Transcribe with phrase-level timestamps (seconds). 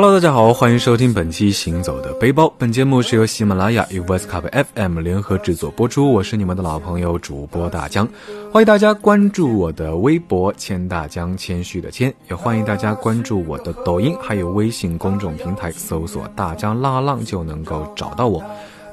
[0.00, 2.44] Hello，大家好，欢迎收听本期《行走的背包》。
[2.56, 6.12] 本节目是由喜马拉雅与 Voice Cup FM 联合制作播出。
[6.12, 8.08] 我是你们的老朋友主播大江，
[8.52, 18.40] 欢迎大家关注我的微博“谦大江”，谦虚的谦，也欢迎大家关注我的抖音，还有微信公众平台，搜索“大江浪浪”就能够找到我。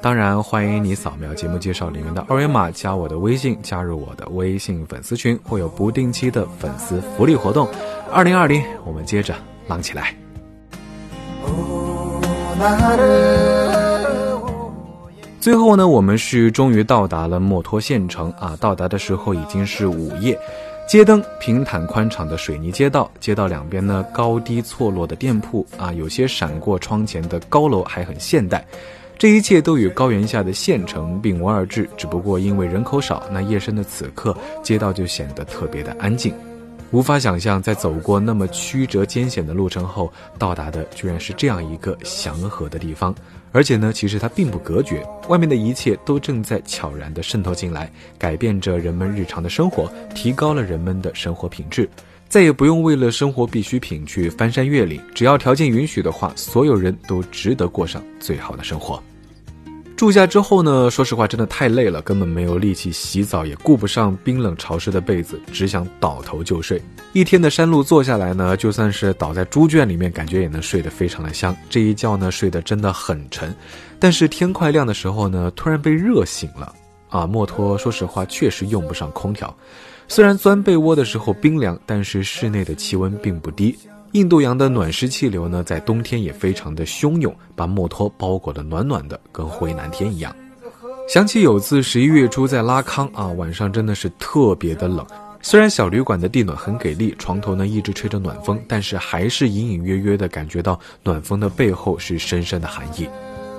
[0.02, 7.68] 当然，欢迎你扫描节目介绍里面的二维码，加我的微信，加入我的微信粉丝群，会有不定期的粉丝福利活动。
[8.10, 9.36] 二零二零，我们接着
[9.68, 10.12] 浪起来。
[15.40, 18.56] 最后呢，我们是终于到达了墨脱县城啊！
[18.58, 20.36] 到达的时候已经是午夜，
[20.88, 28.64] 街灯平坦宽敞的水泥街道，街道两边呢高低错落的店铺啊，有些闪过窗前的高楼还很现代。
[29.18, 36.34] 这一切都与高原下的县城并无二致，只不过因为人口少，那夜深的此刻，街道就显得特别的安静。
[36.92, 43.14] 无法想象，在走过那么曲折艰险的路程后，到达的居然是这样一个祥和的地方。
[43.52, 51.88] 而且呢，其实它并不隔绝，外面的一切都正在悄然地渗透进来，改变着人们日常的生活，提高了人们的生活品质。
[52.28, 59.02] 再也不用为了生活必需品去翻山越岭，只要条件允许的话，所有人都值得过上最好的生活。
[59.96, 66.80] 住下之后呢，说实话真的太累了，根本没有力气洗澡，也顾不上冰冷潮湿的被子，只想倒头就睡。
[67.14, 71.56] 一天的山路坐下来呢，就算是倒在猪圈里面，感觉也能睡得非常的香。
[71.70, 73.54] 这一觉呢，睡得真的很沉。
[73.98, 76.74] 但是天快亮的时候呢，突然被热醒了。
[77.08, 79.56] 啊，墨脱说实话确实用不上空调，
[80.08, 83.74] 虽然钻被窝的时候冰凉，但是室内的气温并不低。
[84.16, 90.34] 印度洋的暖湿气流呢，在冬天也非常的汹涌，把墨脱包裹的暖暖的，跟回南天一样。
[91.06, 95.06] 想起有次十一月初在拉康啊，晚上真的是特别的冷。
[95.42, 103.06] 虽然小旅馆的地暖很给力，床头呢一直吹着暖风，但是还是隐隐约约的感觉到暖风的背后是深深的寒意。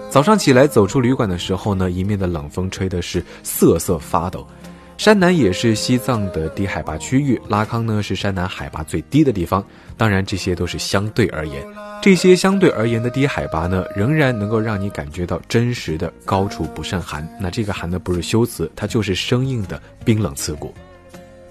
[0.09, 4.45] 早上起来走出旅馆的时候呢，迎面的冷风吹的是瑟瑟发抖。
[4.97, 9.63] 山南也是西藏的低海拔区域，拉康呢是山南海拔最低的地方。
[9.95, 11.63] 当然，这些都是相对而言。
[12.01, 17.27] 这些相对而言的低海拔呢，仍然能够让你感觉到真实的高处不胜寒。
[17.39, 20.73] 那这个寒呢，不是修辞，它就是生硬的冰冷刺骨。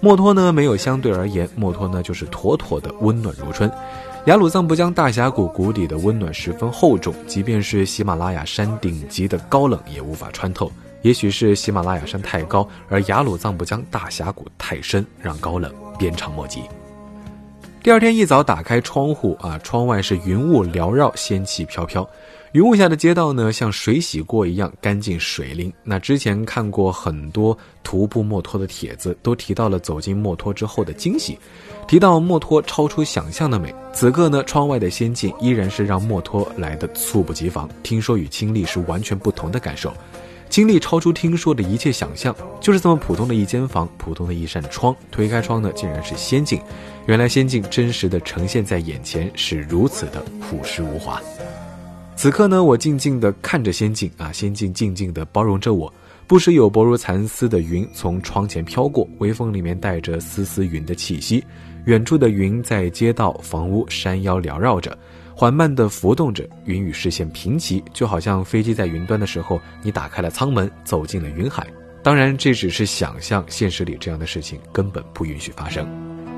[0.01, 3.71] 墨脱呢没有相对而言，墨脱呢就是妥妥的温暖如春。
[4.25, 10.69] 雅鲁藏布江大峡谷谷底的温暖十分厚重，即便是喜马拉雅山顶级的高冷也无法穿透。
[11.07, 16.59] 也许是喜马拉雅山太高，而雅鲁藏布江大峡谷太深，让高冷鞭长莫及。
[17.81, 22.05] 第二天一早，打开窗户啊，窗外是云雾缭绕，仙气飘飘。
[22.51, 25.71] 云雾下的街道呢，像水洗过一样干净水灵。
[25.81, 31.39] 那之前看过很多徒步墨脱的帖子，都提到了走进墨脱之后的惊喜，
[31.87, 33.73] 提到墨脱超出想象的美。
[33.93, 37.69] 此刻呢，窗外的仙境依然是让墨脱来的猝不及防。
[37.81, 39.93] 听说与亲历是完全不同的感受。
[40.49, 46.59] 经历超出听说的一切想象，就是这么普通的一间房，普通的一扇窗，推开窗呢，竟然是仙境。
[47.05, 51.21] 原来仙境真实的呈现在眼前，是如此的朴实无华。
[52.15, 55.93] 此刻呢，我静静地看着仙境啊，仙境静静的包容着我。
[56.25, 61.43] 不时有薄如蚕丝的云从窗前飘过，微风里面带着丝丝云的气息。
[61.85, 64.97] 远处的云在街道、房屋、山腰缭绕着。
[65.39, 71.67] 缓慢地浮动着，云与视线平齐，就好像飞机在云端的时候，你打开了舱门，走进了云海。
[72.01, 75.87] 当然，这只是想象，现实里这样的事情根本不允许发生。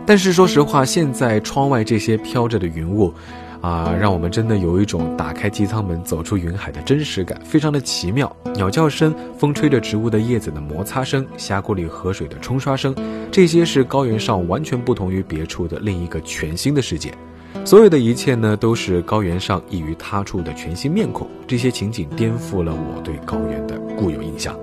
[0.05, 3.13] 但是说实话，现在窗外这些飘着的云雾，
[3.61, 8.35] 啊，让我们真的有一种打开机舱门走出云海的真实感，非常的奇妙。
[8.53, 12.93] 鸟叫声，风吹着植物的叶子的摩擦声，峡谷里河水的冲刷声，
[13.31, 17.13] 这些是高原上完全不同于别处的另一个全新的世界。
[17.65, 21.27] 所有的一切呢，都是高原上异于他处的全新面孔。
[21.47, 24.57] 这些情景颠覆了我对高原的固有印象。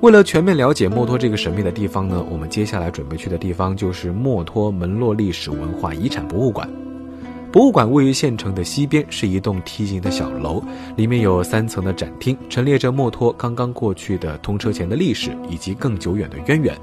[0.00, 6.68] 为了全面了解墨脱这个神秘的地方呢，我们接下来准备去的地方就是墨脱门洛历史文化遗产博物馆。
[7.52, 10.62] 博物馆位于县城的西边，是一栋梯形的小楼，
[10.96, 16.74] 里面有三层的展厅，陈列着墨脱刚刚过去的通车前的历史以及更久远的渊源。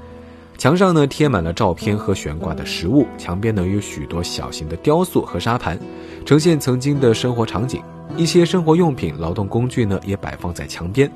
[0.58, 5.78] 墙上呢贴满了照片和悬挂的实物，墙边呢有许多小型的雕塑和沙盘，
[6.26, 7.80] 呈现曾经的生活场景。
[8.16, 11.08] 一些生活用品、劳动工具呢也摆放在墙边。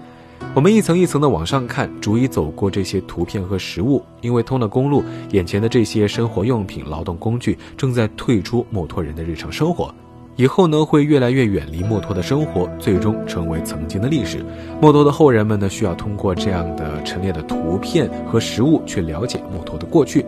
[0.54, 4.00] 我们一层一层的往上看，逐一走过这些图片和实物。
[4.20, 9.92] 因为通了公路，眼前的这些生活用品、劳动工具正在退出墨脱人的日常生活。
[10.36, 14.44] 以后呢，会越来越远离墨脱的生活，最终成为曾经的历史。
[14.80, 20.24] 墨脱的后人们呢，需要通过这样的陈列的图片和实物去了解墨脱的过去。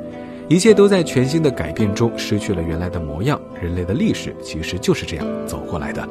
[0.46, 3.40] 一切都在全新的改变中失去了原来的模样。
[3.62, 6.06] 人类的历史其实就是这样走过来的。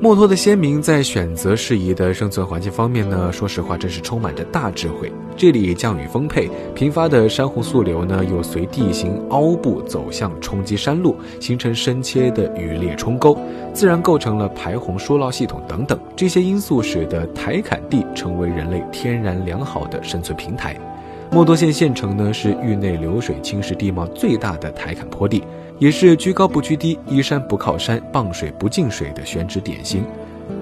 [0.00, 5.10] 墨脱的先民在选择适宜的生存环境方面呢，说实话，真是充满着大智慧。
[5.36, 13.36] 这里降雨丰沛，频发的山洪速流呢，又随地形凹步走向冲击山路，形成深切的雨裂冲沟，
[13.74, 15.98] 自然构成了排洪疏涝系统等等。
[16.14, 20.76] 这些因素使得台坎地成为人类天然良好的生存平台。
[21.30, 25.42] 墨脱县县城呢，是域内流水侵蚀地貌最大的台坎坡地。
[25.78, 30.04] 也是居高不居低、依山不靠山、傍水不进水的选址典型。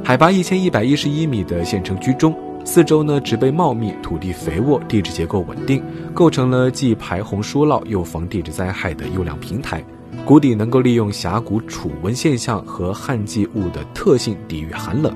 [0.02, 2.34] 海拔一千一百一十一米的县城居中，
[2.64, 5.82] 四周呢植被茂密，土地肥沃，地质结构稳定，
[6.12, 9.82] 构成了既排洪疏涝又防地质灾害的优良平台。
[10.24, 15.14] 谷底能够利用峡谷储温现象和旱季雾的特性抵御寒冷，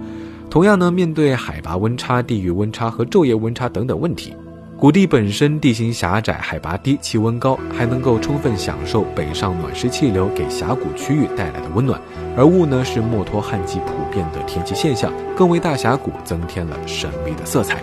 [0.48, 4.32] 同样呢面对海拔温差、地域温差和昼夜温差等等问题。
[4.80, 12.00] 谷地本身地形狭窄，海拔低，气温高，还能够充分享受北上暖湿气流给峡谷区域带来的温暖。
[12.34, 17.82] 而雾呢，是墨脱旱季普遍的天气现象，更为大峡谷增添了神秘的色彩。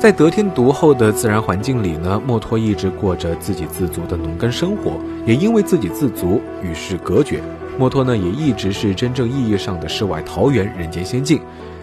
[0.00, 7.40] 在得天独厚的自然环境里呢，墨脱一直过着自给自足的农耕生活，也因为自给自足与世隔绝，
[7.78, 11.40] 墨脱呢也一直是真正意义上的世外桃源、人间仙境。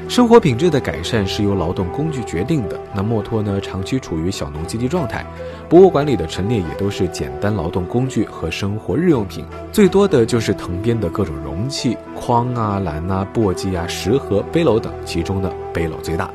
[0.10, 2.80] 生活品质的改善是由劳动工具决定的。
[2.94, 5.26] 那墨脱呢，长期处于小农经济状态，
[5.68, 16.30] 博物馆里的陈列也都是简单劳动工具和生活日用品，最多的就是藤编的各种容器，筐啊、篮啊、簸箕啊、食盒、背篓等，其中呢，背篓最大。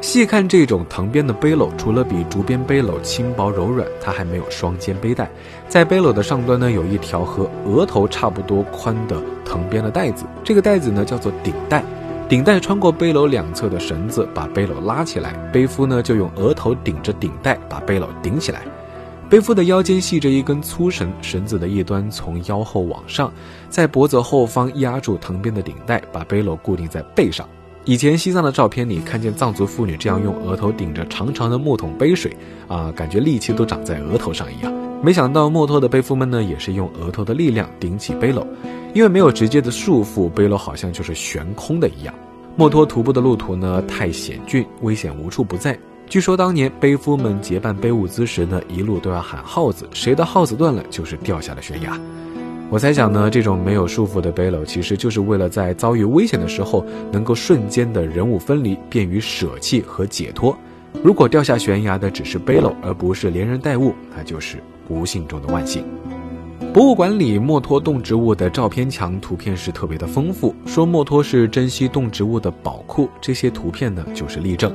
[0.00, 5.30] 细看这种藤编的背篓，除了比竹编背篓轻薄柔软，它还没有双肩背带。
[5.68, 11.84] 在背篓的上端呢，有一条和额头差不多宽的藤编的带子，这个带子呢叫做顶带。
[12.30, 15.32] 顶带穿过背篓两侧的绳子，把背篓拉起来。
[15.52, 18.62] 背夫呢就用额头顶着顶带，把背篓顶起来。
[19.28, 23.32] 背夫的腰间系着一根粗绳，绳子的一端从腰后往上，
[23.68, 27.44] 在脖子后方压住藤编的顶带，把背篓固定在背上。
[27.84, 32.36] 以前西藏的照片里看见藏族妇女这样用额头顶着长长的木桶背水，
[32.68, 34.72] 啊，感觉力气都长在额头上一样。
[35.02, 38.46] 没想到墨脱的背夫们呢，也是用额头的力量顶起背篓。
[38.92, 42.14] 因为没有直接的束缚，背篓好像就是悬空的一样。
[42.56, 45.78] 墨脱徒步的路途呢太险峻，危险无处不在。
[46.08, 51.98] 据说当年背夫们结伴背物资时呢，一路都要喊号子，谁的号子断了，就是掉下了悬崖。
[52.68, 60.56] 我猜想呢，这种没有束缚的背篓，其实就是为了在遭遇危险的时候，能够瞬间的人物分离，便于舍弃和解脱。
[61.02, 64.58] 如果掉下悬崖的只是背篓，而不是连人带物，那就是
[64.90, 65.84] 不幸中的万幸。
[66.74, 74.74] 博物馆里墨脱动植物的照片墙图片是特别的丰富，说墨脱是珍稀动植物的宝库，这些图片呢就是例证。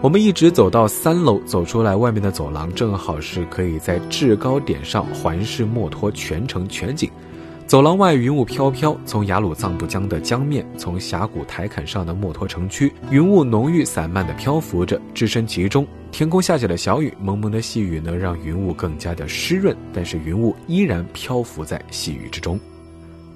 [0.00, 7.10] 我们一直走到三楼，走出来外面的走廊正好是可以在制高点上环视墨脱全城全景。
[7.68, 15.86] 走廊外云雾飘飘，从雅鲁藏布江的江面，从峡谷台坎上的墨脱城区，云雾浓郁散漫的漂浮着，置身其中。
[16.10, 22.58] 天空下起了小雨，蒙蒙的细雨能，让云雾更加的湿润，但是云雾依然漂浮在细雨之中。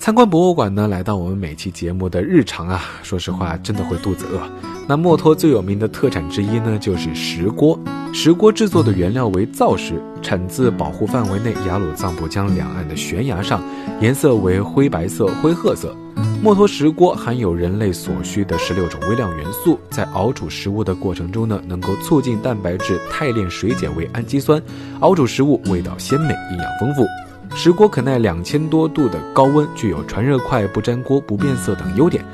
[0.03, 4.41] 参观博物馆呢，来到我们每期节目的日常啊，说实话，真的会肚子饿。
[4.89, 7.79] 那墨脱最有名的特产之一呢，就是石锅。
[8.13, 13.63] 石锅制作的原料为造石，产自保护范围内雅鲁藏布江两岸的悬崖上，
[14.01, 15.97] 颜色为灰白色、灰褐色。
[16.43, 24.61] 墨脱石锅含有人类所需的十六种微量元素，在熬煮食物的过程中呢，能够促进蛋白质肽链水解为氨基酸，
[24.99, 27.07] 熬煮食物味道鲜美，营养丰富。
[27.55, 32.25] 石锅可耐两千多度的高温，具有传热快、不粘锅、不变色等优点。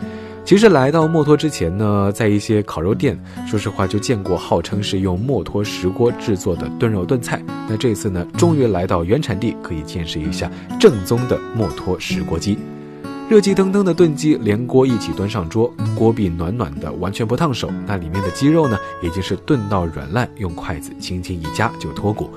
[0.45, 7.43] 其实来到墨脱之前呢，在一些烤肉店，说实话就见过号称是用墨脱石锅制作的炖肉炖菜。
[7.69, 12.57] 那这次呢，终于来到原产地，可以见识一下正宗的墨脱石锅鸡。
[13.29, 17.71] 热气腾腾的炖鸡连锅一起端上桌，锅壁暖暖的，完全不烫手。
[17.87, 22.31] 那里面的鸡肉呢，已经是炖到软烂，用筷子轻轻一夹就脱骨。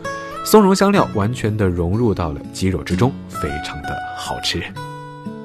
[0.44, 4.62] 松茸香料完全的融入到了鸡肉之中，非常的好吃。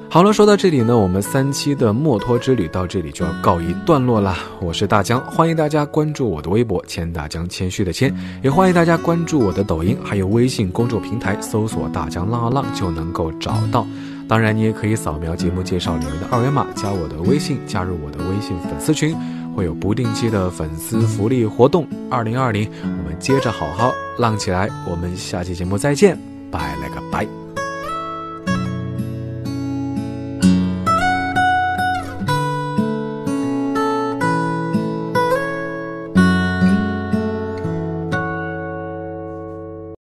[0.09, 4.37] 好了，说到这里呢，我们三期的墨脱之旅到这里就要告一段落啦。
[4.59, 13.85] 我是大江，欢迎大家关注我的微博“谦大江”，谦虚的谦，也欢迎大家关注我的抖音，还有微信公众平台，搜索“大江浪浪”就能够找到。
[14.27, 19.15] 当然，你也可以扫描节目介绍里面的二维码，加我的微信，加入我的微信粉丝群。
[19.55, 21.87] 会有不定期的粉丝福利活动。
[22.11, 22.69] 二零二零，
[23.19, 24.69] 接着好好浪起来。
[24.85, 26.17] 我们下期节目再见，
[26.51, 27.46] 拜了个拜。